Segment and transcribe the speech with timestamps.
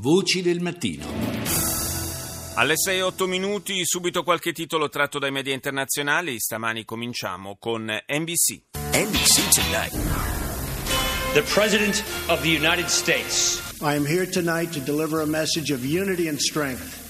[0.00, 1.04] Voci del mattino.
[2.54, 6.38] Alle 6-8 minuti, subito qualche titolo tratto dai media internazionali.
[6.38, 8.62] Stamani cominciamo con NBC.
[8.92, 9.92] NBC Tonight.
[11.32, 13.80] The President of the United States.
[13.80, 17.07] I am here tonight to deliver a message of unity and strength.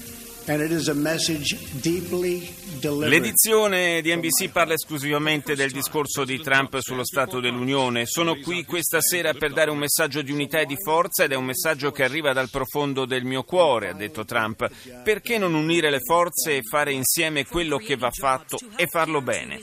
[3.06, 8.06] L'edizione di NBC parla esclusivamente del discorso di Trump sullo Stato dell'Unione.
[8.06, 11.34] Sono qui questa sera per dare un messaggio di unità e di forza ed è
[11.34, 14.66] un messaggio che arriva dal profondo del mio cuore, ha detto Trump.
[15.02, 19.60] Perché non unire le forze e fare insieme quello che va fatto e farlo bene?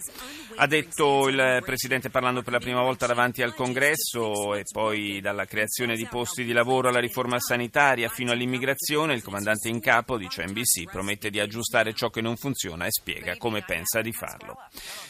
[0.57, 5.43] Ha detto il Presidente parlando per la prima volta davanti al Congresso e poi dalla
[5.43, 10.45] creazione di posti di lavoro alla riforma sanitaria fino all'immigrazione, il comandante in capo, dice
[10.45, 14.57] NBC, promette di aggiustare ciò che non funziona e spiega come pensa di farlo.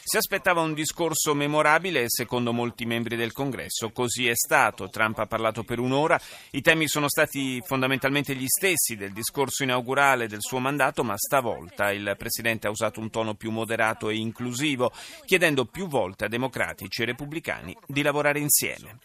[0.04, 4.90] Si aspettava un discorso memorabile e secondo molti membri del Congresso così è stato.
[4.90, 6.20] Trump ha parlato per un'ora,
[6.52, 11.92] i temi sono stati fondamentalmente gli stessi del discorso inaugurale del suo mandato, ma stavolta
[11.92, 14.92] il Presidente ha usato un tono più moderato e inclusivo
[15.36, 19.00] chiedendo più volte a democratici e repubblicani di lavorare insieme.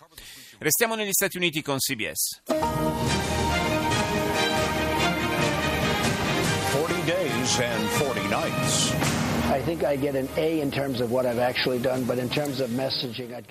[0.59, 2.43] Restiamo negli Stati Uniti con CBS.
[2.45, 2.61] 40
[7.05, 8.10] days and 40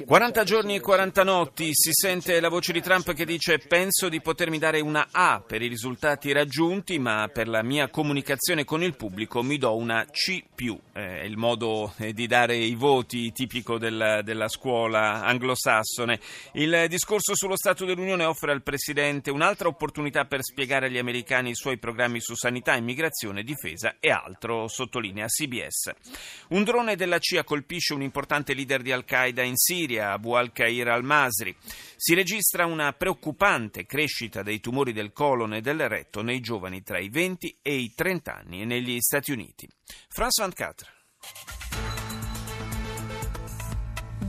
[0.06, 4.22] 40 giorni e 40 notti, si sente la voce di Trump che dice penso di
[4.22, 8.96] potermi dare una A per i risultati raggiunti, ma per la mia comunicazione con il
[8.96, 10.44] pubblico mi do una C+.
[10.92, 16.20] È il modo eh, di dare i voti tipico del- della scuola anglosassone.
[16.54, 21.56] Il discorso sullo Stato dell'Unione offre al Presidente un'altra opportunità per spiegare agli americani i
[21.56, 26.09] suoi programmi su sanità, immigrazione, difesa e altro, sottolinea CBS.
[26.50, 31.56] Un drone della CIA colpisce un importante leader di Al-Qaeda in Siria, Abu al-Khair al-Masri.
[31.96, 37.00] Si registra una preoccupante crescita dei tumori del colon e del retto nei giovani tra
[37.00, 39.68] i 20 e i 30 anni negli Stati Uniti.
[40.08, 41.59] France 24.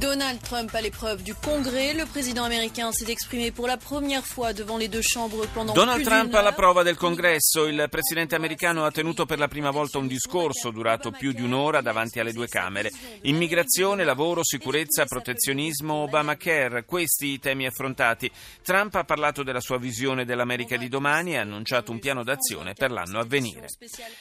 [0.00, 1.92] Donald Trump à l'épreuve du Congrès.
[1.92, 6.02] Le président américain s'est exprimé pour la première fois devant les deux chambres pendant Donald
[6.02, 7.66] Trump alla prova del congresso.
[7.66, 11.82] Il presidente americano ha tenuto per la prima volta un discorso durato più di un'ora
[11.82, 12.90] davanti alle due Camere.
[13.22, 18.30] Immigrazione, lavoro, sicurezza, protezionismo, Obamacare, questi i temi affrontati.
[18.62, 22.72] Trump ha parlato della sua visione dell'America di domani e ha annunciato un piano d'azione
[22.72, 23.66] per l'anno a venire.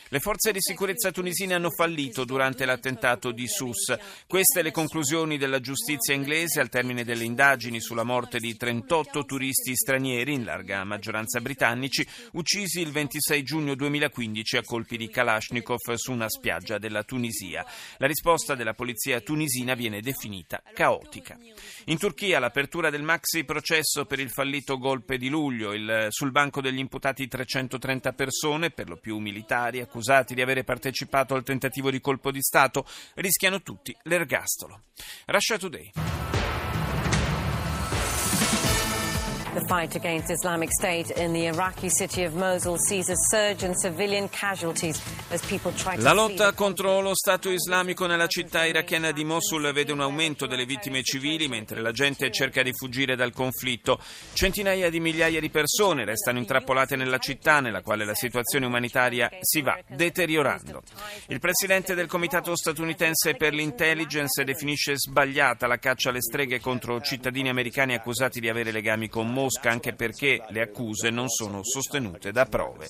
[0.10, 3.96] Le forze di sicurezza tunisine hanno fallito durante l'attentato di Sus.
[4.28, 9.76] Queste le conclusioni della giustizia inglese al termine delle indagini sulla morte di 38 turisti
[9.76, 16.12] stranieri, in larga maggioranza britannici, uccisi il 26 giugno 2015 a colpi di Kalashnikov su
[16.12, 17.64] una spiaggia della Tunisia.
[17.98, 21.38] La risposta della polizia tunisina viene definita caotica.
[21.86, 26.62] In Turchia l'apertura del maxi processo per il fallito golpe di luglio, il- sul banco
[26.62, 32.02] degli imputati 330 persone, per lo più militari, accusati di avere partecipato al tentativo di
[32.02, 34.86] colpo di Stato, rischiano tutti l'ergastolo.
[35.28, 35.92] Russia Today.
[39.52, 43.74] The fight against Islamic State in the Iraqi city of Mosul sees a surge in
[43.74, 45.02] civilian casualties
[45.32, 49.72] as people try to La lotta contro lo Stato islamico nella città irachena di Mosul
[49.74, 54.00] vede un aumento delle vittime civili mentre la gente cerca di fuggire dal conflitto.
[54.34, 59.64] Centinaia di migliaia di persone restano intrappolate nella città nella quale la situazione umanitaria si
[59.64, 60.84] va deteriorando.
[61.30, 67.50] Il presidente del Comitato statunitense per l'intelligence definisce sbagliata la caccia alle streghe contro cittadini
[67.50, 72.45] americani accusati di avere legami con Mosca anche perché le accuse non sono sostenute da
[72.45, 72.89] prove.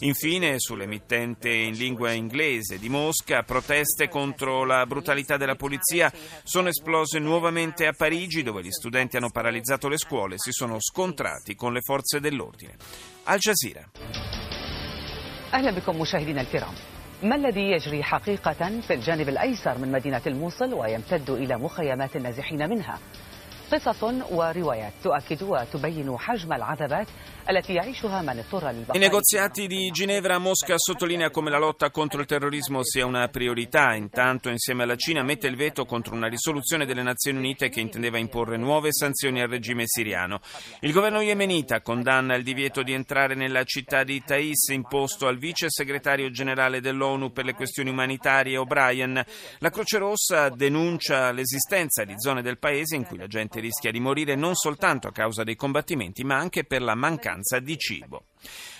[0.00, 6.12] Infine, sull'emittente in lingua inglese di Mosca, proteste contro la brutalità della polizia
[6.42, 10.76] sono esplose nuovamente a Parigi, dove gli studenti hanno paralizzato le scuole e si sono
[10.80, 12.76] scontrati con le forze dell'ordine.
[13.24, 13.88] Al Jazeera.
[15.54, 16.74] أهلا بكم مشاهدينا الكرام
[17.22, 22.98] ما الذي يجري حقيقة في الجانب الأيسر من مدينة الموصل ويمتد إلى مخيمات النازحين منها
[23.74, 27.06] قصص وروايات تؤكد وتبين حجم العذابات
[27.50, 32.20] التي يعيشها من اضطر I للبقاء negoziati di Ginevra, Mosca sottolinea come la lotta contro
[32.20, 33.94] il terrorismo sia una priorità.
[33.94, 38.18] Intanto, insieme alla Cina, mette il veto contro una risoluzione delle Nazioni Unite che intendeva
[38.18, 40.40] imporre nuove sanzioni al regime siriano.
[40.80, 45.66] Il governo yemenita condanna il divieto di entrare nella città di Thais imposto al vice
[45.70, 49.24] segretario generale dell'ONU per le questioni umanitarie O'Brien.
[49.58, 53.99] La Croce Rossa denuncia l'esistenza di zone del paese in cui la gente rischia di
[53.99, 58.27] morire non soltanto a causa dei combattimenti, ma anche per la mancanza di cibo.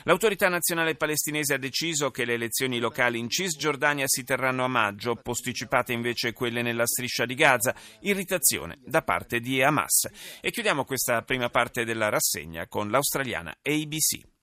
[0.04, 5.16] L'autorità nazionale palestinese ha deciso che le elezioni locali in Cisgiordania si terranno a maggio,
[5.16, 10.08] posticipate invece quelle nella striscia di Gaza, irritazione da parte di Hamas.
[10.42, 14.35] E chiudiamo questa prima parte della rassegna con l'australiana ABC.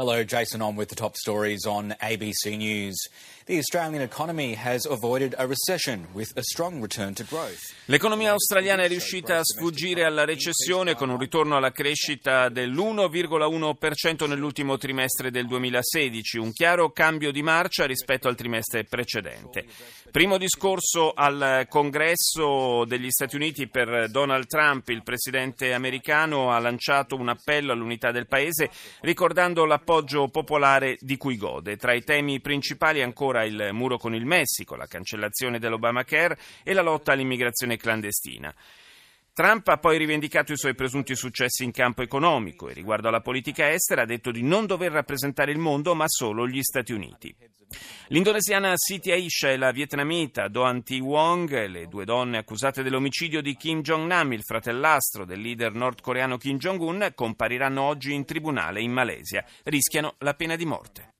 [0.00, 2.96] Hello, Jason on with the top stories on ABC News.
[3.44, 7.58] The Australian economy has avoided a recession with a strong return to growth.
[7.86, 14.78] L'economia australiana è riuscita a sfuggire alla recessione con un ritorno alla crescita dell'1,1% nell'ultimo
[14.78, 19.66] trimestre del 2016, un chiaro cambio di marcia rispetto al trimestre precedente.
[20.12, 27.16] Primo discorso al congresso degli Stati Uniti per Donald Trump, il presidente americano ha lanciato
[27.16, 28.70] un appello all'unità del paese
[29.00, 31.76] ricordando l'appoggio popolare di cui gode.
[31.76, 36.82] Tra i temi principali ancora il muro con il Messico, la cancellazione dell'Obamacare e la
[36.82, 38.54] lotta all'immigrazione clandestina.
[39.32, 43.70] Trump ha poi rivendicato i suoi presunti successi in campo economico e riguardo alla politica
[43.70, 47.34] estera ha detto di non dover rappresentare il mondo ma solo gli Stati Uniti.
[48.08, 53.54] L'indonesiana Siti Aisha e la vietnamita Doan Thi Wong, le due donne accusate dell'omicidio di
[53.54, 59.44] Kim Jong-nam, il fratellastro del leader nordcoreano Kim Jong-un, compariranno oggi in tribunale in Malesia.
[59.62, 61.12] Rischiano la pena di morte.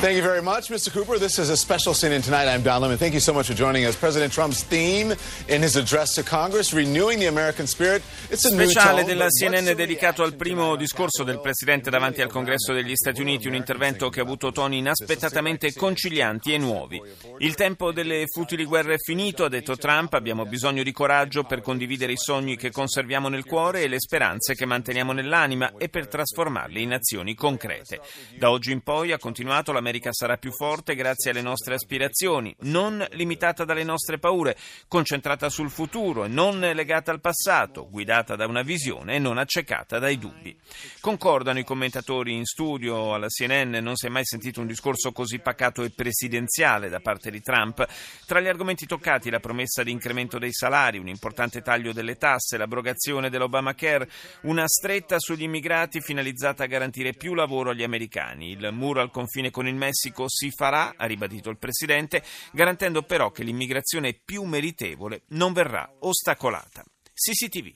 [0.00, 0.90] Thank you very much, Mr.
[0.90, 1.18] Cooper.
[1.18, 2.48] This is a special scene tonight.
[2.48, 2.96] I'm Don Lemon.
[2.96, 3.96] Thank you so much for joining us.
[3.96, 5.14] President Trump's theme
[5.46, 8.02] in his address to Congress, renewing the American spirit.
[8.30, 12.94] It's a Speciale della CNN dedicato al primo discorso del Presidente davanti al Congresso degli
[12.94, 16.98] Stati Uniti, un intervento che ha avuto toni inaspettatamente concilianti e nuovi.
[17.40, 21.60] Il tempo delle futili guerre è finito, ha detto Trump, abbiamo bisogno di coraggio per
[21.60, 26.08] condividere i sogni che conserviamo nel cuore e le speranze che manteniamo nell'anima e per
[26.08, 28.00] trasformarli in azioni concrete.
[28.38, 33.04] Da oggi in poi, ha continuato, l'America sarà più forte grazie alle nostre aspirazioni, non
[33.12, 34.56] limitata dalle nostre paure,
[34.86, 39.98] concentrata sul futuro e non legata al passato, guidata da una visione e non accecata
[39.98, 40.56] dai dubbi.
[41.00, 45.40] Concordano i commentatori in studio alla CNN, non si è mai sentito un discorso così
[45.40, 47.84] pacato e presidenziale da parte di Trump.
[48.26, 52.56] Tra gli argomenti toccati la promessa di incremento dei salari, un importante taglio delle tasse,
[52.56, 54.08] l'abrogazione dell'Obamacare,
[54.42, 59.50] una stretta sugli immigrati finalizzata a garantire più lavoro agli americani, il muro al confine
[59.50, 62.22] con il Messico si farà, ha ribadito il Presidente,
[62.52, 66.84] garantendo però che l'immigrazione più meritevole non verrà ostacolata.
[67.14, 67.72] CCTV.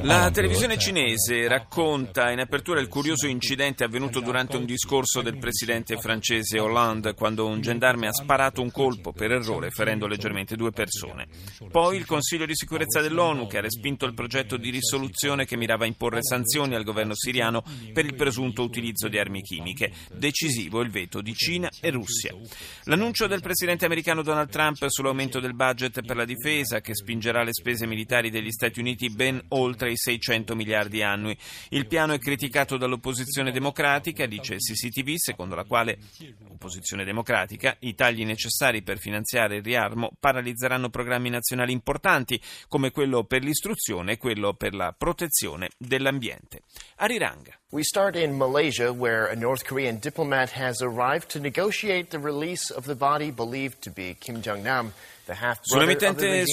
[0.00, 5.98] La televisione cinese racconta in apertura il curioso incidente avvenuto durante un discorso del presidente
[5.98, 11.26] francese Hollande quando un gendarme ha sparato un colpo per errore ferendo leggermente due persone.
[11.70, 15.84] Poi il Consiglio di sicurezza dell'ONU che ha respinto il progetto di risoluzione che mirava
[15.84, 17.62] a imporre sanzioni al governo siriano
[17.92, 19.92] per il presunto utilizzo di armi chimiche.
[20.14, 22.34] Decisivo il veto di Cina e Russia.
[22.84, 27.52] L'annuncio del presidente americano Donald Trump sull'aumento del budget per la difesa che spingerà le
[27.52, 31.36] spese militari degli Stati Uniti ben oltre i 600 miliardi annui.
[31.70, 35.98] Il piano è criticato dall'opposizione democratica, dice CCTV, secondo la quale,
[36.48, 43.24] opposizione democratica, i tagli necessari per finanziare il riarmo paralizzeranno programmi nazionali importanti come quello
[43.24, 46.62] per l'istruzione e quello per la protezione dell'ambiente.
[46.96, 47.58] Ariranga.
[47.70, 52.70] We start in Malaysia, where a North Korean diplomat has arrived to negotiate the release
[52.70, 54.92] of the body believed to be Kim Jong nam.
[55.62, 56.44] Sull'emittente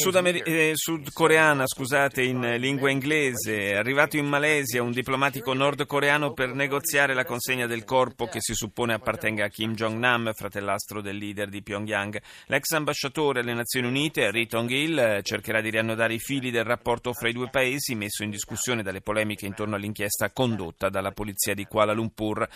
[0.44, 7.14] eh, sudcoreana, scusate, in lingua inglese, è arrivato in Malesia un diplomatico nordcoreano per negoziare
[7.14, 11.62] la consegna del corpo che si suppone appartenga a Kim Jong-nam, fratellastro del leader di
[11.62, 12.22] Pyongyang.
[12.46, 17.28] L'ex ambasciatore alle Nazioni Unite, Ri Tong-il, cercherà di riannodare i fili del rapporto fra
[17.28, 21.92] i due paesi, messo in discussione dalle polemiche intorno all'inchiesta condotta dalla polizia di Kuala
[21.92, 22.48] Lumpur.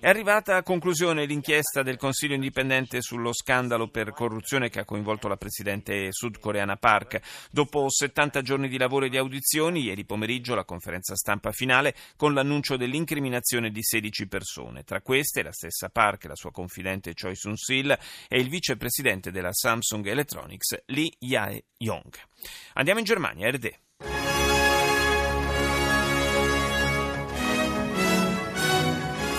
[0.00, 5.26] È arrivata a conclusione l'inchiesta del Consiglio indipendente sullo scandalo per corruzione che ha coinvolto
[5.26, 7.20] la presidente sudcoreana Park.
[7.50, 12.32] Dopo 70 giorni di lavoro e di audizioni, ieri pomeriggio la conferenza stampa finale con
[12.32, 14.84] l'annuncio dell'incriminazione di 16 persone.
[14.84, 17.90] Tra queste la stessa Park, la sua confidente Choi Soon-sil
[18.28, 22.14] e il vicepresidente della Samsung Electronics Lee Jae-yong.
[22.74, 24.37] Andiamo in Germania, RD.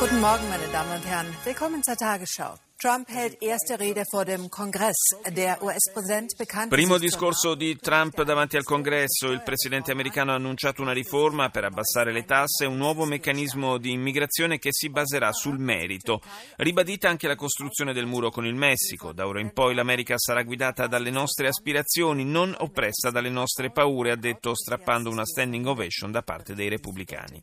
[0.10, 1.28] Guten Morgen, meine Damen und Herren.
[1.44, 2.56] Willkommen zur Tagesschau.
[2.82, 4.96] Trump hält erste Rede vor dem Kongress.
[5.30, 9.28] Der US-Präsident bekannte Primo discorso di Trump davanti al Congresso.
[9.32, 13.92] Il presidente americano ha annunciato una riforma per abbassare le tasse un nuovo meccanismo di
[13.92, 16.22] immigrazione che si baserà sul merito.
[16.56, 19.12] Ribadita anche la costruzione del muro con il Messico.
[19.12, 24.10] Da ora in poi l'America sarà guidata dalle nostre aspirazioni, non oppressa dalle nostre paure,
[24.10, 27.40] ha detto strappando una standing ovation da parte dei repubblicani.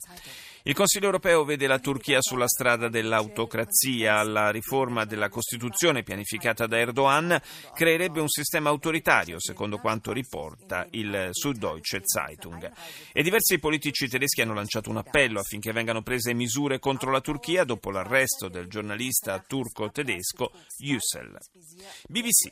[0.66, 4.20] Il Consiglio europeo vede la Turchia sulla strada dell'autocrazia.
[4.24, 7.40] La riforma della Costituzione pianificata da Erdogan
[7.72, 12.68] creerebbe un sistema autoritario, secondo quanto riporta il Süddeutsche Zeitung.
[13.12, 17.62] E diversi politici tedeschi hanno lanciato un appello affinché vengano prese misure contro la Turchia
[17.62, 21.38] dopo l'arresto del giornalista turco-tedesco Yücel.
[22.08, 22.50] BBC.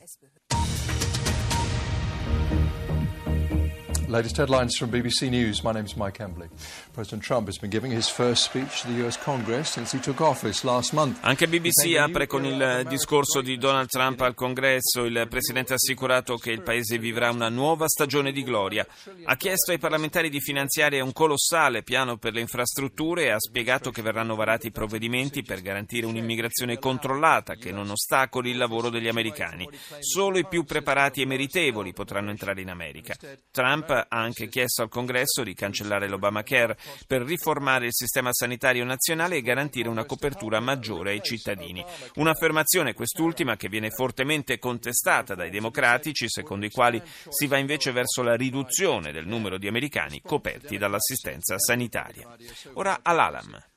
[4.06, 5.62] Latest headlines from BBC News.
[5.62, 6.48] My name is Mike Embley.
[6.92, 10.20] President Trump has been giving his first speech to the US Congress since he took
[10.20, 11.18] office last month.
[11.22, 15.04] Anche BBC apre con il discorso di Donald Trump al Congresso.
[15.04, 18.86] Il presidente ha assicurato che il paese vivrà una nuova stagione di gloria.
[19.24, 23.90] Ha chiesto ai parlamentari di finanziare un colossale piano per le infrastrutture e ha spiegato
[23.90, 29.66] che verranno varati provvedimenti per garantire un'immigrazione controllata che non ostacoli il lavoro degli americani.
[30.00, 33.16] Solo i più preparati e meritevoli potranno entrare in America.
[33.50, 39.36] Trump ha anche chiesto al Congresso di cancellare l'Obamacare per riformare il sistema sanitario nazionale
[39.36, 41.84] e garantire una copertura maggiore ai cittadini.
[42.16, 48.22] Un'affermazione quest'ultima che viene fortemente contestata dai democratici, secondo i quali si va invece verso
[48.22, 52.36] la riduzione del numero di americani coperti dall'assistenza sanitaria.
[52.74, 53.73] Ora all'Alam.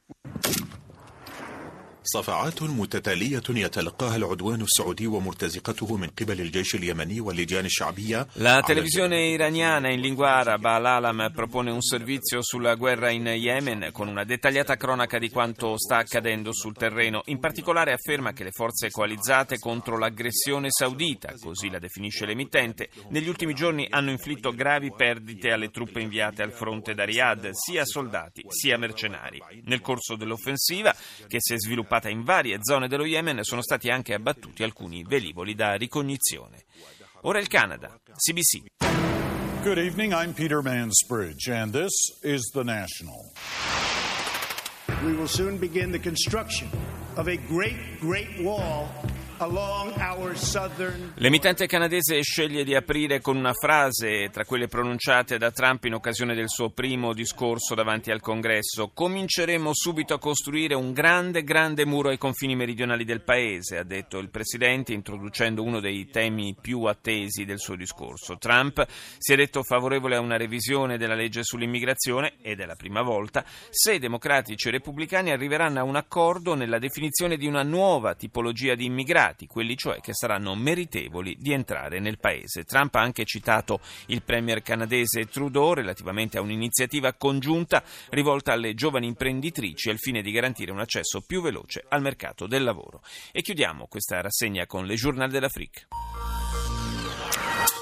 [2.07, 9.89] صفعات متتالية يتلقاها العدوان السعودي ومرتزقته من قبل الجيش اليمني واللجان الشعبية La televisione iraniana
[9.91, 15.19] in lingua araba Al-Alam propone un servizio sulla guerra in Yemen con una dettagliata cronaca
[15.19, 17.23] di quanto sta accadendo sul terreno.
[17.27, 23.29] In particolare afferma che le forze coalizzate contro l'aggressione saudita, così la definisce l'emittente, negli
[23.29, 28.43] ultimi giorni hanno inflitto gravi perdite alle truppe inviate al fronte da Riyadh, sia soldati
[28.49, 29.41] sia mercenari.
[29.65, 30.95] Nel corso dell'offensiva,
[31.29, 35.56] che si è sviluppata in varie zone dello Yemen sono stati anche abbattuti alcuni velivoli
[35.56, 36.66] da ricognizione.
[37.22, 38.66] Ora il Canada, CBC.
[39.64, 43.32] Good evening, I'm Peter Mansbridge, and this is The National.
[45.04, 46.70] We will soon begin the construction
[47.16, 48.88] of a great, great wall
[51.16, 56.34] L'emittente canadese sceglie di aprire con una frase tra quelle pronunciate da Trump in occasione
[56.34, 58.90] del suo primo discorso davanti al Congresso.
[58.92, 64.18] Cominceremo subito a costruire un grande, grande muro ai confini meridionali del paese, ha detto
[64.18, 68.40] il Presidente, introducendo uno dei temi più attesi del suo discorso.
[68.40, 68.84] Trump
[69.20, 73.46] si è detto favorevole a una revisione della legge sull'immigrazione, ed è la prima volta,
[73.70, 78.74] se i democratici e repubblicani arriveranno a un accordo nella definizione di una nuova tipologia
[78.74, 82.64] di immigrati quelli cioè che saranno meritevoli di entrare nel paese.
[82.64, 89.08] Trump ha anche citato il premier canadese Trudeau relativamente a un'iniziativa congiunta rivolta alle giovani
[89.08, 93.02] imprenditrici al fine di garantire un accesso più veloce al mercato del lavoro.
[93.32, 95.97] E chiudiamo questa rassegna con le Journal de l'Afrique.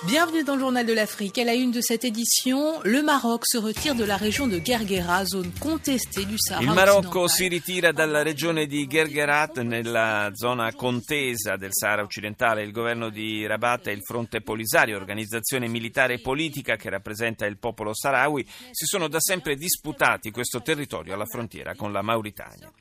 [0.05, 1.39] Bienvenue dans le Journal de l'Afrique.
[1.39, 5.25] À la une de cette édition, le Maroc se retire de la région de Gergera,
[5.25, 11.55] zone contestée du Sahara Il Marocco si ritira dalla regione di Gergerat, nella zona contesa
[11.55, 12.63] del Sahara occidentale.
[12.63, 17.57] Il governo di Rabat e il Fronte Polisario, organizzazione militare e politica che rappresenta il
[17.57, 22.71] popolo sahrawi, si sono da sempre disputati questo territorio alla frontiera con la Mauritania.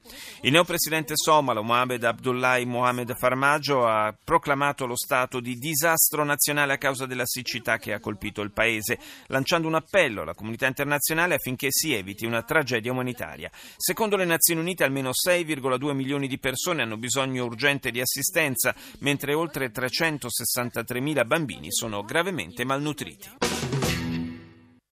[0.43, 6.79] Il neopresidente somalo Mohamed Abdullahi Mohamed Farmaggio ha proclamato lo stato di disastro nazionale a
[6.95, 11.69] causa della siccità che ha colpito il paese, lanciando un appello alla comunità internazionale affinché
[11.71, 13.51] si eviti una tragedia umanitaria.
[13.77, 19.35] Secondo le Nazioni Unite almeno 6,2 milioni di persone hanno bisogno urgente di assistenza, mentre
[19.35, 23.54] oltre 363 mila bambini sono gravemente malnutriti.